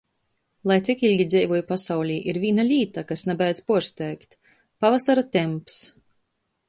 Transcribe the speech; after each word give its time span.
Lai 0.69 0.77
cik 0.87 1.03
ilgi 1.09 1.27
dzeivoj 1.33 1.59
pasaulī, 1.71 2.15
ir 2.33 2.39
vīna 2.45 2.65
līta, 2.71 3.03
kas 3.11 3.25
nabeidz 3.33 3.61
puorsteigt. 3.69 4.37
Pavasara 4.85 5.29
temps. 5.39 5.79